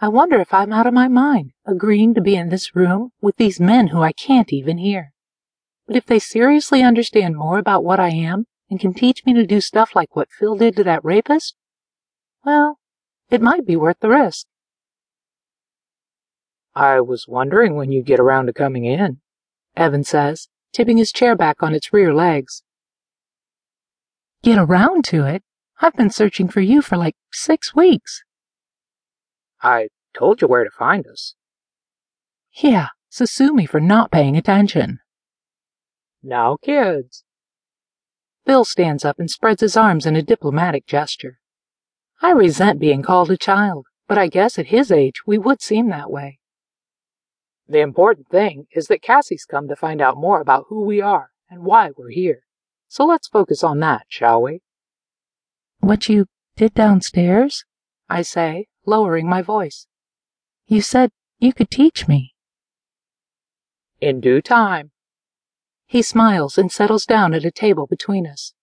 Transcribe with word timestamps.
I 0.00 0.06
wonder 0.06 0.38
if 0.40 0.54
I'm 0.54 0.72
out 0.72 0.86
of 0.86 0.94
my 0.94 1.08
mind, 1.08 1.50
agreeing 1.66 2.14
to 2.14 2.20
be 2.20 2.36
in 2.36 2.50
this 2.50 2.76
room 2.76 3.10
with 3.20 3.36
these 3.36 3.58
men 3.58 3.88
who 3.88 4.00
I 4.00 4.12
can't 4.12 4.52
even 4.52 4.78
hear. 4.78 5.12
But 5.88 5.96
if 5.96 6.06
they 6.06 6.20
seriously 6.20 6.82
understand 6.84 7.36
more 7.36 7.58
about 7.58 7.82
what 7.82 7.98
I 7.98 8.10
am 8.10 8.46
and 8.70 8.78
can 8.78 8.94
teach 8.94 9.24
me 9.26 9.32
to 9.34 9.44
do 9.44 9.60
stuff 9.60 9.96
like 9.96 10.14
what 10.14 10.30
Phil 10.30 10.54
did 10.54 10.76
to 10.76 10.84
that 10.84 11.04
rapist, 11.04 11.56
well, 12.44 12.78
it 13.28 13.42
might 13.42 13.66
be 13.66 13.74
worth 13.74 13.98
the 14.00 14.10
risk. 14.10 14.46
I 16.76 17.00
was 17.00 17.26
wondering 17.26 17.74
when 17.74 17.90
you'd 17.90 18.06
get 18.06 18.20
around 18.20 18.46
to 18.46 18.52
coming 18.52 18.84
in, 18.84 19.20
Evan 19.76 20.04
says, 20.04 20.48
tipping 20.72 20.98
his 20.98 21.10
chair 21.10 21.34
back 21.34 21.60
on 21.60 21.74
its 21.74 21.92
rear 21.92 22.14
legs. 22.14 22.62
Get 24.44 24.58
around 24.58 25.04
to 25.06 25.24
it? 25.24 25.42
I've 25.80 25.96
been 25.96 26.10
searching 26.10 26.48
for 26.48 26.60
you 26.60 26.82
for 26.82 26.96
like 26.96 27.16
six 27.32 27.74
weeks. 27.74 28.22
I 29.62 29.88
told 30.14 30.40
you 30.40 30.48
where 30.48 30.64
to 30.64 30.70
find 30.70 31.06
us. 31.06 31.34
Yeah, 32.52 32.88
so 33.08 33.24
sue 33.24 33.54
me 33.54 33.66
for 33.66 33.80
not 33.80 34.10
paying 34.10 34.36
attention. 34.36 35.00
Now, 36.22 36.56
kids. 36.62 37.24
Phil 38.46 38.64
stands 38.64 39.04
up 39.04 39.18
and 39.18 39.30
spreads 39.30 39.60
his 39.60 39.76
arms 39.76 40.06
in 40.06 40.16
a 40.16 40.22
diplomatic 40.22 40.86
gesture. 40.86 41.38
I 42.20 42.32
resent 42.32 42.80
being 42.80 43.02
called 43.02 43.30
a 43.30 43.36
child, 43.36 43.86
but 44.08 44.18
I 44.18 44.26
guess 44.26 44.58
at 44.58 44.66
his 44.66 44.90
age 44.90 45.22
we 45.26 45.38
would 45.38 45.62
seem 45.62 45.88
that 45.90 46.10
way. 46.10 46.38
The 47.68 47.80
important 47.80 48.28
thing 48.28 48.66
is 48.72 48.86
that 48.86 49.02
Cassie's 49.02 49.44
come 49.44 49.68
to 49.68 49.76
find 49.76 50.00
out 50.00 50.16
more 50.16 50.40
about 50.40 50.64
who 50.68 50.84
we 50.84 51.00
are 51.00 51.30
and 51.50 51.62
why 51.62 51.90
we're 51.96 52.10
here. 52.10 52.42
So 52.88 53.04
let's 53.04 53.28
focus 53.28 53.62
on 53.62 53.80
that, 53.80 54.06
shall 54.08 54.42
we? 54.42 54.62
What 55.80 56.08
you 56.08 56.26
did 56.56 56.74
downstairs? 56.74 57.64
I 58.08 58.22
say, 58.22 58.68
lowering 58.88 59.28
my 59.28 59.42
voice. 59.42 59.86
You 60.66 60.80
said 60.80 61.10
you 61.38 61.52
could 61.52 61.70
teach 61.70 62.08
me. 62.08 62.34
In 64.00 64.20
due 64.20 64.40
time. 64.40 64.90
He 65.86 66.02
smiles 66.02 66.58
and 66.58 66.72
settles 66.72 67.06
down 67.06 67.34
at 67.34 67.44
a 67.44 67.50
table 67.50 67.86
between 67.86 68.26
us. 68.26 68.54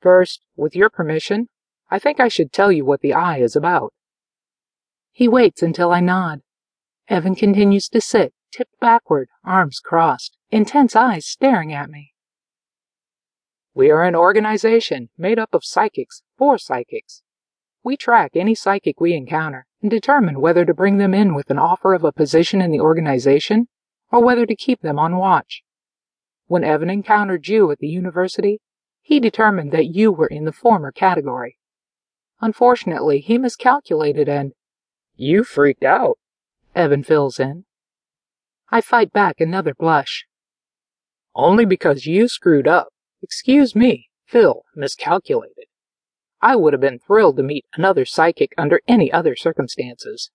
First, 0.00 0.40
with 0.56 0.74
your 0.74 0.90
permission, 0.90 1.48
I 1.90 1.98
think 1.98 2.18
I 2.18 2.28
should 2.28 2.52
tell 2.52 2.72
you 2.72 2.84
what 2.84 3.00
the 3.00 3.14
eye 3.14 3.38
is 3.38 3.54
about. 3.54 3.92
He 5.12 5.28
waits 5.28 5.62
until 5.62 5.92
I 5.92 6.00
nod. 6.00 6.40
Evan 7.08 7.34
continues 7.34 7.88
to 7.90 8.00
sit, 8.00 8.32
tipped 8.50 8.78
backward, 8.80 9.28
arms 9.44 9.78
crossed, 9.78 10.36
intense 10.50 10.96
eyes 10.96 11.26
staring 11.26 11.72
at 11.72 11.90
me. 11.90 12.12
We 13.74 13.90
are 13.90 14.04
an 14.04 14.14
organization 14.14 15.10
made 15.16 15.38
up 15.38 15.54
of 15.54 15.64
psychics 15.64 16.22
for 16.36 16.58
psychics. 16.58 17.22
We 17.84 17.96
track 17.96 18.32
any 18.34 18.54
psychic 18.54 19.00
we 19.00 19.14
encounter 19.14 19.66
and 19.80 19.90
determine 19.90 20.40
whether 20.40 20.64
to 20.64 20.74
bring 20.74 20.98
them 20.98 21.12
in 21.12 21.34
with 21.34 21.50
an 21.50 21.58
offer 21.58 21.94
of 21.94 22.04
a 22.04 22.12
position 22.12 22.60
in 22.60 22.70
the 22.70 22.80
organization 22.80 23.66
or 24.10 24.22
whether 24.22 24.46
to 24.46 24.54
keep 24.54 24.82
them 24.82 24.98
on 24.98 25.16
watch. 25.16 25.62
When 26.46 26.62
Evan 26.62 26.90
encountered 26.90 27.48
you 27.48 27.70
at 27.70 27.78
the 27.78 27.88
university, 27.88 28.60
he 29.00 29.18
determined 29.18 29.72
that 29.72 29.94
you 29.94 30.12
were 30.12 30.28
in 30.28 30.44
the 30.44 30.52
former 30.52 30.92
category. 30.92 31.58
Unfortunately, 32.40 33.20
he 33.20 33.36
miscalculated 33.36 34.28
and 34.28 34.52
you 35.16 35.42
freaked 35.42 35.84
out, 35.84 36.18
Evan 36.74 37.02
fills 37.02 37.40
in. 37.40 37.64
I 38.70 38.80
fight 38.80 39.12
back 39.12 39.40
another 39.40 39.74
blush. 39.74 40.26
Only 41.34 41.64
because 41.64 42.06
you 42.06 42.28
screwed 42.28 42.68
up. 42.68 42.88
Excuse 43.22 43.74
me, 43.74 44.08
Phil 44.24 44.62
miscalculated. 44.74 45.66
I 46.42 46.56
would 46.56 46.72
have 46.72 46.80
been 46.80 46.98
thrilled 46.98 47.36
to 47.36 47.42
meet 47.44 47.64
another 47.76 48.04
psychic 48.04 48.52
under 48.58 48.80
any 48.88 49.12
other 49.12 49.36
circumstances. 49.36 50.30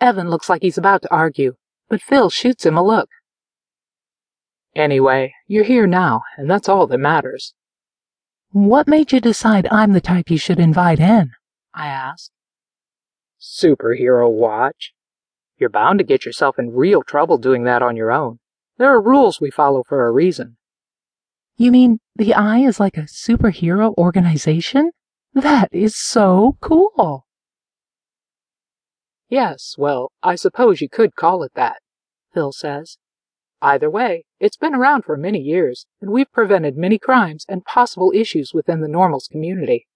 Evan 0.00 0.30
looks 0.30 0.48
like 0.48 0.62
he's 0.62 0.78
about 0.78 1.02
to 1.02 1.12
argue, 1.12 1.56
but 1.88 2.00
Phil 2.00 2.30
shoots 2.30 2.64
him 2.64 2.76
a 2.76 2.84
look. 2.84 3.08
Anyway, 4.76 5.34
you're 5.48 5.64
here 5.64 5.88
now, 5.88 6.22
and 6.36 6.48
that's 6.48 6.68
all 6.68 6.86
that 6.86 6.98
matters. 6.98 7.54
What 8.52 8.86
made 8.86 9.10
you 9.10 9.20
decide 9.20 9.66
I'm 9.72 9.92
the 9.92 10.00
type 10.00 10.30
you 10.30 10.38
should 10.38 10.60
invite 10.60 11.00
in? 11.00 11.32
I 11.74 11.88
asked. 11.88 12.30
Superhero 13.40 14.30
watch. 14.30 14.92
You're 15.58 15.68
bound 15.68 15.98
to 15.98 16.04
get 16.04 16.24
yourself 16.24 16.60
in 16.60 16.76
real 16.76 17.02
trouble 17.02 17.38
doing 17.38 17.64
that 17.64 17.82
on 17.82 17.96
your 17.96 18.12
own. 18.12 18.38
There 18.76 18.88
are 18.88 19.02
rules 19.02 19.40
we 19.40 19.50
follow 19.50 19.82
for 19.82 20.06
a 20.06 20.12
reason. 20.12 20.57
You 21.60 21.72
mean 21.72 21.98
the 22.14 22.34
Eye 22.34 22.60
is 22.60 22.78
like 22.78 22.96
a 22.96 23.08
superhero 23.08 23.92
organization? 23.98 24.92
That 25.34 25.68
is 25.72 25.96
so 25.96 26.56
cool. 26.60 27.26
Yes, 29.28 29.74
well, 29.76 30.12
I 30.22 30.36
suppose 30.36 30.80
you 30.80 30.88
could 30.88 31.16
call 31.16 31.42
it 31.42 31.54
that, 31.54 31.78
Phil 32.32 32.52
says. 32.52 32.96
Either 33.60 33.90
way, 33.90 34.24
it's 34.38 34.56
been 34.56 34.72
around 34.72 35.02
for 35.02 35.16
many 35.16 35.40
years, 35.40 35.84
and 36.00 36.12
we've 36.12 36.30
prevented 36.30 36.76
many 36.76 36.96
crimes 36.96 37.44
and 37.48 37.64
possible 37.64 38.12
issues 38.14 38.54
within 38.54 38.80
the 38.80 38.86
normals 38.86 39.26
community. 39.26 39.88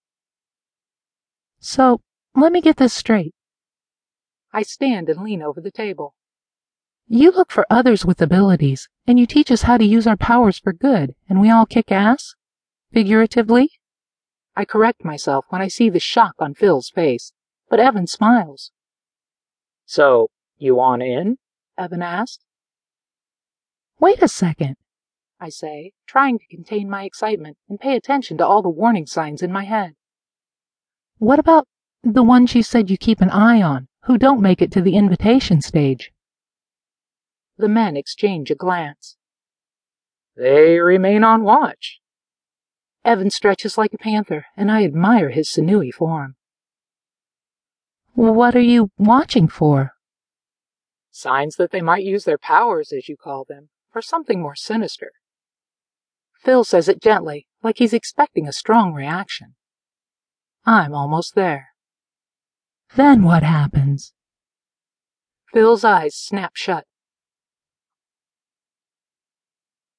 So, 1.60 2.00
let 2.34 2.50
me 2.50 2.60
get 2.60 2.76
this 2.76 2.92
straight. 2.92 3.34
I 4.52 4.62
stand 4.62 5.08
and 5.08 5.22
lean 5.22 5.42
over 5.42 5.60
the 5.60 5.70
table. 5.70 6.16
You 7.08 7.30
look 7.30 7.50
for 7.50 7.66
others 7.68 8.04
with 8.06 8.22
abilities, 8.22 8.88
and 9.06 9.18
you 9.18 9.26
teach 9.26 9.50
us 9.50 9.62
how 9.62 9.76
to 9.76 9.84
use 9.84 10.06
our 10.06 10.16
powers 10.16 10.58
for 10.58 10.72
good, 10.72 11.14
and 11.28 11.40
we 11.40 11.50
all 11.50 11.66
kick 11.66 11.92
ass? 11.92 12.34
Figuratively? 12.92 13.70
I 14.54 14.64
correct 14.64 15.04
myself 15.04 15.46
when 15.48 15.60
I 15.62 15.68
see 15.68 15.90
the 15.90 16.00
shock 16.00 16.34
on 16.38 16.54
Phil's 16.54 16.90
face, 16.90 17.32
but 17.68 17.80
Evan 17.80 18.06
smiles. 18.06 18.70
So, 19.84 20.30
you 20.58 20.74
want 20.76 21.02
in? 21.02 21.38
Evan 21.76 22.02
asked. 22.02 22.44
Wait 23.98 24.22
a 24.22 24.28
second, 24.28 24.76
I 25.40 25.48
say, 25.48 25.92
trying 26.06 26.38
to 26.38 26.46
contain 26.46 26.88
my 26.88 27.04
excitement 27.04 27.56
and 27.68 27.80
pay 27.80 27.96
attention 27.96 28.38
to 28.38 28.46
all 28.46 28.62
the 28.62 28.68
warning 28.68 29.06
signs 29.06 29.42
in 29.42 29.50
my 29.52 29.64
head. 29.64 29.94
What 31.18 31.38
about 31.38 31.66
the 32.02 32.22
ones 32.22 32.54
you 32.54 32.62
said 32.62 32.90
you 32.90 32.96
keep 32.96 33.20
an 33.20 33.30
eye 33.30 33.60
on, 33.60 33.88
who 34.04 34.18
don't 34.18 34.40
make 34.40 34.62
it 34.62 34.70
to 34.72 34.82
the 34.82 34.96
invitation 34.96 35.60
stage? 35.60 36.12
The 37.56 37.68
men 37.68 37.96
exchange 37.96 38.50
a 38.50 38.54
glance. 38.54 39.16
They 40.36 40.78
remain 40.78 41.24
on 41.24 41.44
watch. 41.44 42.00
Evan 43.04 43.30
stretches 43.30 43.76
like 43.76 43.92
a 43.92 43.98
panther, 43.98 44.46
and 44.56 44.70
I 44.70 44.84
admire 44.84 45.30
his 45.30 45.50
sinewy 45.50 45.90
form. 45.90 46.36
What 48.14 48.54
are 48.54 48.60
you 48.60 48.90
watching 48.98 49.48
for? 49.48 49.92
Signs 51.10 51.56
that 51.56 51.70
they 51.70 51.82
might 51.82 52.04
use 52.04 52.24
their 52.24 52.38
powers, 52.38 52.92
as 52.92 53.08
you 53.08 53.16
call 53.16 53.44
them, 53.44 53.70
for 53.90 54.00
something 54.00 54.40
more 54.40 54.54
sinister. 54.54 55.12
Phil 56.42 56.64
says 56.64 56.88
it 56.88 57.02
gently, 57.02 57.46
like 57.62 57.78
he's 57.78 57.92
expecting 57.92 58.48
a 58.48 58.52
strong 58.52 58.92
reaction. 58.92 59.54
I'm 60.64 60.94
almost 60.94 61.34
there. 61.34 61.68
Then 62.94 63.22
what 63.22 63.42
happens? 63.42 64.12
Phil's 65.52 65.84
eyes 65.84 66.14
snap 66.14 66.52
shut, 66.54 66.86